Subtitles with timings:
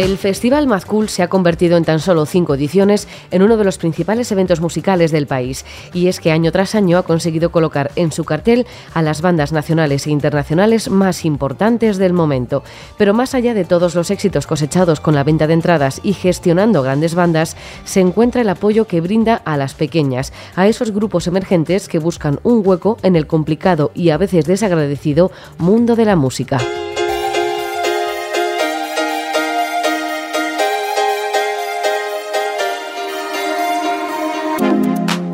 [0.00, 3.76] El Festival Mazcool se ha convertido en tan solo cinco ediciones en uno de los
[3.76, 5.66] principales eventos musicales del país.
[5.92, 9.52] Y es que año tras año ha conseguido colocar en su cartel a las bandas
[9.52, 12.64] nacionales e internacionales más importantes del momento.
[12.96, 16.80] Pero más allá de todos los éxitos cosechados con la venta de entradas y gestionando
[16.80, 17.54] grandes bandas,
[17.84, 22.40] se encuentra el apoyo que brinda a las pequeñas, a esos grupos emergentes que buscan
[22.42, 26.58] un hueco en el complicado y a veces desagradecido mundo de la música.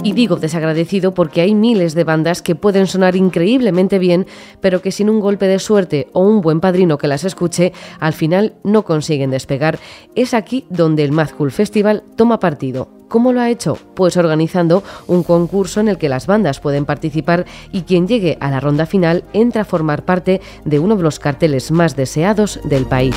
[0.06, 4.24] Y digo desagradecido porque hay miles de bandas que pueden sonar increíblemente bien,
[4.60, 8.12] pero que sin un golpe de suerte o un buen padrino que las escuche, al
[8.12, 9.80] final no consiguen despegar.
[10.14, 12.88] Es aquí donde el Mad Festival toma partido.
[13.09, 13.78] ¿Cómo lo ha hecho?
[13.95, 18.48] Pues organizando un concurso en el que las bandas pueden participar y quien llegue a
[18.48, 22.86] la ronda final entra a formar parte de uno de los carteles más deseados del
[22.86, 23.16] país.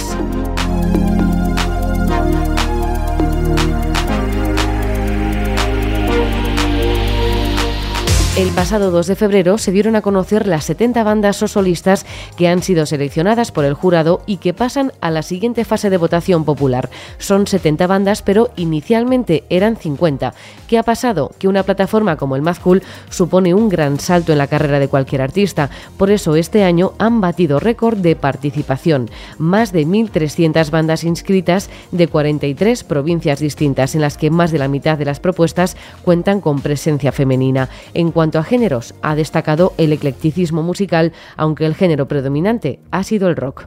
[8.40, 12.06] El pasado 2 de febrero se dieron a conocer las 70 bandas o solistas
[12.38, 15.98] que han sido seleccionadas por el jurado y que pasan a la siguiente fase de
[15.98, 16.90] votación popular.
[17.17, 20.34] Son 70 bandas, pero inicialmente eran 50.
[20.70, 21.32] ¿Qué ha pasado?
[21.38, 25.22] Que una plataforma como el Mazcool supone un gran salto en la carrera de cualquier
[25.22, 25.70] artista.
[25.98, 29.10] Por eso este año han batido récord de participación.
[29.38, 34.70] Más de 1.300 bandas inscritas de 43 provincias distintas, en las que más de la
[34.70, 37.67] mitad de las propuestas cuentan con presencia femenina.
[37.94, 43.27] En cuanto a géneros, ha destacado el eclecticismo musical, aunque el género predominante ha sido
[43.30, 43.66] el rock.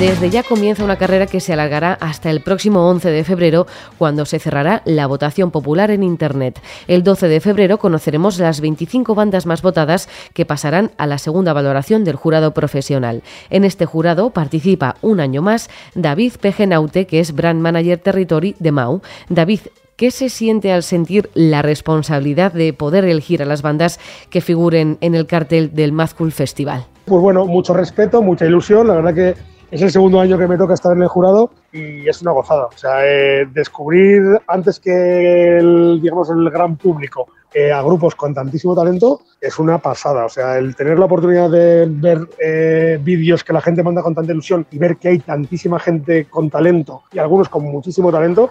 [0.00, 3.66] Desde ya comienza una carrera que se alargará hasta el próximo 11 de febrero,
[3.98, 6.58] cuando se cerrará la votación popular en Internet.
[6.88, 11.52] El 12 de febrero conoceremos las 25 bandas más votadas que pasarán a la segunda
[11.52, 13.22] valoración del jurado profesional.
[13.50, 18.72] En este jurado participa un año más David Pegenaute, que es Brand Manager Territory de
[18.72, 19.02] Mau.
[19.28, 19.60] David,
[19.96, 24.96] ¿Qué se siente al sentir la responsabilidad de poder elegir a las bandas que figuren
[25.02, 26.86] en el cartel del Mad Cool Festival?
[27.04, 28.86] Pues bueno, mucho respeto, mucha ilusión.
[28.86, 29.34] La verdad que
[29.70, 32.66] es el segundo año que me toca estar en el jurado y es una gozada.
[32.66, 38.34] O sea, eh, descubrir antes que el, digamos, el gran público eh, a grupos con
[38.34, 40.24] tantísimo talento es una pasada.
[40.24, 44.14] O sea, el tener la oportunidad de ver eh, vídeos que la gente manda con
[44.14, 48.50] tanta ilusión y ver que hay tantísima gente con talento y algunos con muchísimo talento,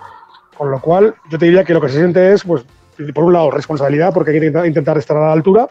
[0.57, 2.63] con lo cual yo te diría que lo que se siente es, pues,
[3.13, 5.69] por un lado, responsabilidad porque hay que intentar estar a la altura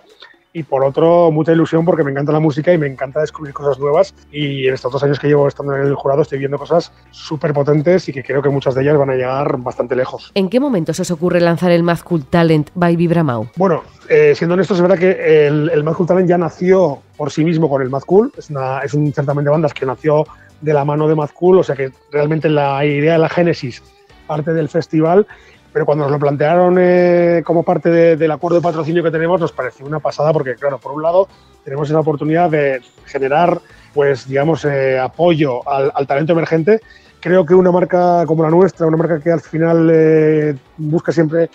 [0.53, 3.79] y por otro mucha ilusión porque me encanta la música y me encanta descubrir cosas
[3.79, 6.93] nuevas y en estos dos años que llevo estando en el jurado estoy viendo cosas
[7.11, 10.33] súper potentes y que creo que muchas de ellas van a llegar bastante lejos.
[10.35, 13.49] ¿En qué momento se os ocurre lanzar el Mad Cool Talent by Vibramau?
[13.57, 17.31] Bueno, eh, siendo honestos, es verdad que el, el Mad Cool Talent ya nació por
[17.31, 20.27] sí mismo con el Mad Cool, es, una, es un certamen de bandas que nació
[20.61, 23.83] de la mano de Mad Cool, o sea que realmente la idea de la génesis
[24.27, 25.27] parte del festival
[25.79, 29.53] pero cuando nos lo plantearon eh, como parte del acuerdo de patrocinio que tenemos nos
[29.53, 31.29] pareció una pasada porque, claro, por un lado
[31.63, 33.61] tenemos esa oportunidad de generar,
[33.95, 36.81] pues, digamos, eh, apoyo al, talento emergente.
[37.21, 41.49] Creo que una marca como la nuestra, una marca que al final eh, busca siempre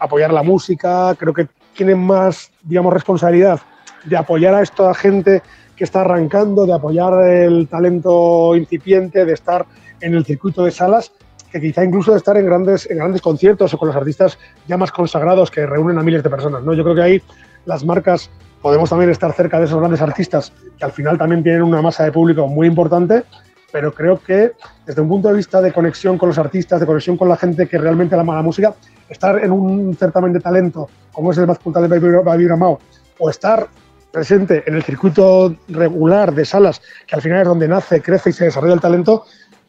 [0.00, 3.60] apoyar la música, creo que tiene más, digamos, responsabilidad
[4.06, 5.40] de apoyar a esta gente
[5.76, 9.66] que está arrancando, de apoyar el talento incipiente, de estar
[10.00, 11.12] en el circuito de salas
[11.50, 14.76] que quizá incluso de estar en grandes, en grandes conciertos o con los artistas ya
[14.76, 16.62] más consagrados que reúnen a miles de personas.
[16.62, 16.74] ¿no?
[16.74, 17.22] Yo creo que ahí
[17.64, 18.30] las marcas
[18.62, 22.04] podemos también estar cerca de esos grandes artistas que al final también tienen una masa
[22.04, 23.24] de público muy importante,
[23.72, 24.52] pero creo que
[24.86, 27.68] desde un punto de vista de conexión con los artistas, de conexión con la gente
[27.68, 28.74] que realmente ama la música,
[29.08, 32.78] estar en un certamen de talento como es el más puntal de Baby Ramao,
[33.18, 33.68] o estar
[34.12, 38.32] presente en el circuito regular de salas, que al final es donde nace, crece y
[38.32, 39.24] se desarrolla el talento,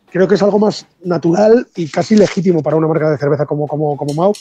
[0.09, 3.68] creo que es algo más natural y casi legítimo para una marca de cerveza como,
[3.68, 4.34] como, como Mau.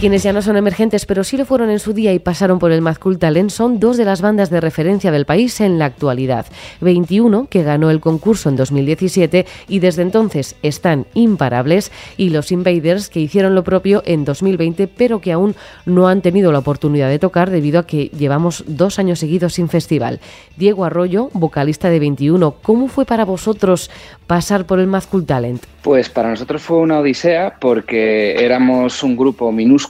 [0.00, 2.70] Quienes ya no son emergentes, pero sí lo fueron en su día y pasaron por
[2.70, 5.86] el Mad Cool Talent, son dos de las bandas de referencia del país en la
[5.86, 6.46] actualidad.
[6.80, 13.08] 21, que ganó el concurso en 2017 y desde entonces están imparables, y los Invaders,
[13.08, 17.18] que hicieron lo propio en 2020, pero que aún no han tenido la oportunidad de
[17.18, 20.20] tocar debido a que llevamos dos años seguidos sin festival.
[20.56, 23.90] Diego Arroyo, vocalista de 21, ¿cómo fue para vosotros
[24.28, 25.64] pasar por el Mad Cool Talent?
[25.82, 29.87] Pues para nosotros fue una odisea porque éramos un grupo minúsculo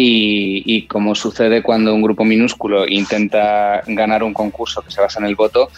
[0.00, 5.26] y, como sucede cuando un grupo minúsculo intenta ganar un concurso que se basa en
[5.26, 5.70] el voto,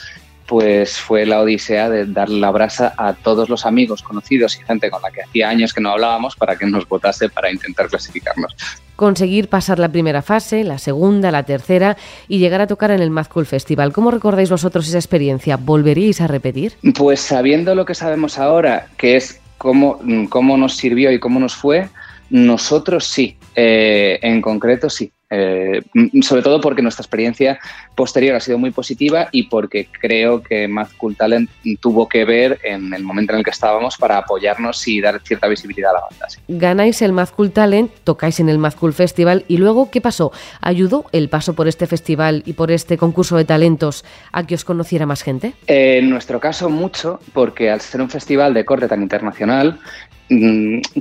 [0.46, 4.90] pues fue la odisea de darle la brasa a todos los amigos, conocidos y gente
[4.90, 8.54] con la que hacía años que no hablábamos para que nos votase para intentar clasificarnos.
[8.96, 11.96] Conseguir pasar la primera fase, la segunda, la tercera
[12.28, 13.92] y llegar a tocar en el Mad Cool Festival.
[13.92, 15.56] ¿Cómo recordáis vosotros esa experiencia?
[15.56, 16.74] ¿Volveríais a repetir?
[16.94, 21.54] Pues sabiendo lo que sabemos ahora, que es cómo, cómo nos sirvió y cómo nos
[21.54, 21.88] fue,
[22.30, 25.12] nosotros sí, eh, en concreto sí.
[25.32, 25.82] Eh,
[26.22, 27.60] sobre todo porque nuestra experiencia
[27.94, 31.48] posterior ha sido muy positiva y porque creo que Mad Cool Talent
[31.80, 35.46] tuvo que ver en el momento en el que estábamos para apoyarnos y dar cierta
[35.46, 36.26] visibilidad a la banda.
[36.48, 40.32] Ganáis el Mad Cool Talent, tocáis en el Mad Cool Festival y luego, ¿qué pasó?
[40.60, 44.64] ¿Ayudó el paso por este festival y por este concurso de talentos a que os
[44.64, 45.54] conociera más gente?
[45.68, 50.19] en nuestro caso mucho, porque al ser un festival de corte tan internacional, Mm,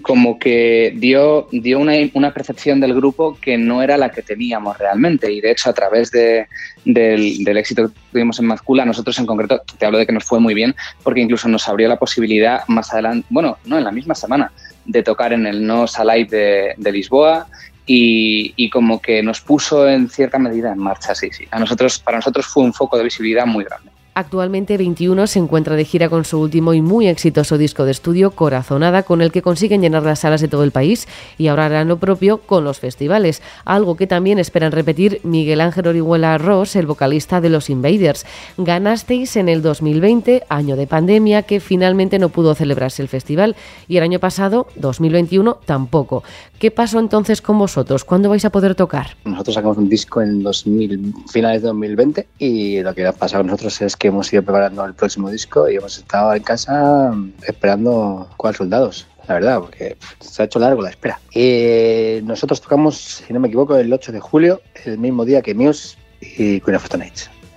[0.02, 4.78] como que dio, dio una, una, percepción del grupo que no era la que teníamos
[4.80, 5.32] realmente.
[5.32, 6.48] Y de hecho, a través de,
[6.84, 10.24] del, del, éxito que tuvimos en Mazcula, nosotros en concreto, te hablo de que nos
[10.24, 13.92] fue muy bien, porque incluso nos abrió la posibilidad más adelante, bueno, no en la
[13.92, 14.52] misma semana,
[14.86, 17.48] de tocar en el No Salai de, de Lisboa.
[17.86, 21.46] Y, y, como que nos puso en cierta medida en marcha, sí, sí.
[21.50, 23.90] A nosotros, para nosotros fue un foco de visibilidad muy grande.
[24.20, 28.32] Actualmente 21 se encuentra de gira con su último y muy exitoso disco de estudio
[28.32, 31.08] Corazonada, con el que consiguen llenar las salas de todo el país
[31.38, 35.88] y ahora harán lo propio con los festivales, algo que también esperan repetir Miguel Ángel
[35.88, 38.26] Orihuela Ross, el vocalista de los Invaders.
[38.58, 43.56] Ganasteis en el 2020, año de pandemia, que finalmente no pudo celebrarse el festival
[43.88, 46.24] y el año pasado, 2021, tampoco.
[46.60, 48.04] ¿Qué pasó entonces con vosotros?
[48.04, 49.16] ¿Cuándo vais a poder tocar?
[49.24, 53.52] Nosotros sacamos un disco en 2000, finales de 2020 y lo que ha pasado con
[53.52, 57.14] nosotros es que hemos ido preparando el próximo disco y hemos estado en casa
[57.48, 61.20] esperando cuatro soldados la verdad, porque se ha hecho largo la espera.
[61.34, 65.54] Y nosotros tocamos, si no me equivoco, el 8 de julio, el mismo día que
[65.54, 67.12] Muse y Queen of Stone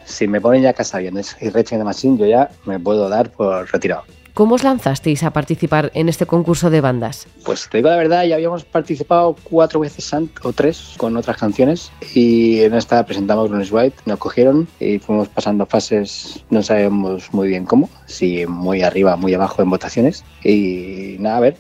[0.05, 3.31] Si me ponen ya Casa Aviones y Rage de Machine, yo ya me puedo dar
[3.31, 4.05] por retirado.
[4.35, 7.27] ¿Cómo os lanzasteis a participar en este concurso de bandas?
[7.45, 10.11] Pues te digo la verdad, ya habíamos participado cuatro veces
[10.43, 15.29] o tres con otras canciones y en esta presentamos Bruce White, nos cogieron y fuimos
[15.29, 21.17] pasando fases, no sabemos muy bien cómo, si muy arriba, muy abajo en votaciones y
[21.19, 21.57] nada, a ver,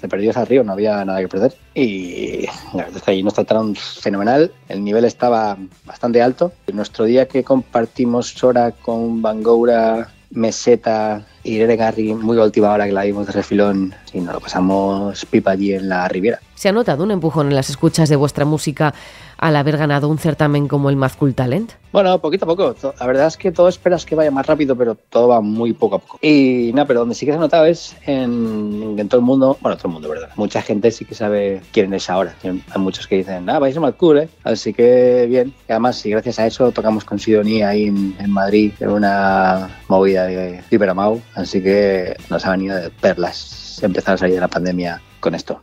[0.00, 3.34] de perdidos al río, no había nada que perder y la verdad es que nos
[3.34, 6.52] trataron fenomenal, el nivel estaba bastante alto.
[6.72, 13.04] Nuestro día que compartimos hora con Bangoura meseta Irene Garry muy última hora que la
[13.04, 16.38] vimos de refilón y nos lo pasamos pipa allí en la Riviera.
[16.56, 18.94] ¿Se ha notado un empujón en las escuchas de vuestra música
[19.36, 21.72] al haber ganado un certamen como el Mad Cool Talent?
[21.92, 22.74] Bueno, poquito a poco.
[22.98, 25.96] La verdad es que todo esperas que vaya más rápido, pero todo va muy poco
[25.96, 26.18] a poco.
[26.22, 29.76] Y nada, pero donde sí que se ha notado es en, todo el mundo, bueno,
[29.76, 30.30] todo el mundo, ¿verdad?
[30.36, 32.34] Mucha gente sí que sabe quién es ahora.
[32.42, 34.28] Hay muchos que dicen, ah, vais a Mad Cool, ¿eh?
[34.42, 35.52] Así que bien.
[35.68, 39.68] Y además, sí, gracias a eso tocamos con Sidoní ahí en, en Madrid, en una
[39.88, 41.20] movida de Iberamau.
[41.34, 45.60] Así que nos ha venido de perlas empezar a salir de la pandemia con esto.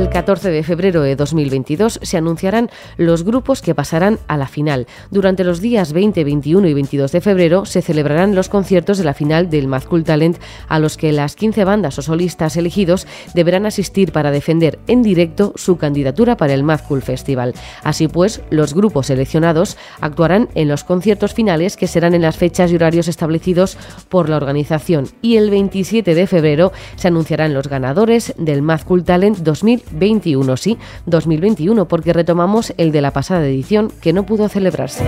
[0.00, 4.86] El 14 de febrero de 2022 se anunciarán los grupos que pasarán a la final.
[5.10, 9.12] Durante los días 20, 21 y 22 de febrero se celebrarán los conciertos de la
[9.12, 10.38] final del Cool Talent
[10.68, 15.52] a los que las 15 bandas o solistas elegidos deberán asistir para defender en directo
[15.56, 17.52] su candidatura para el Cool Festival.
[17.84, 22.72] Así pues, los grupos seleccionados actuarán en los conciertos finales que serán en las fechas
[22.72, 23.76] y horarios establecidos
[24.08, 29.40] por la organización y el 27 de febrero se anunciarán los ganadores del Cool Talent
[29.40, 35.04] 2000 2021, sí, 2021, porque retomamos el de la pasada edición que no pudo celebrarse.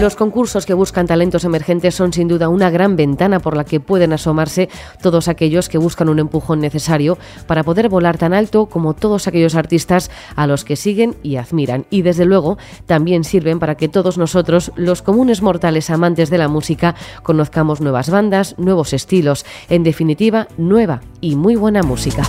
[0.00, 3.80] Los concursos que buscan talentos emergentes son sin duda una gran ventana por la que
[3.80, 4.68] pueden asomarse
[5.02, 9.56] todos aquellos que buscan un empujón necesario para poder volar tan alto como todos aquellos
[9.56, 11.84] artistas a los que siguen y admiran.
[11.90, 16.46] Y desde luego también sirven para que todos nosotros, los comunes mortales amantes de la
[16.46, 22.22] música, conozcamos nuevas bandas, nuevos estilos, en definitiva, nueva y muy buena música.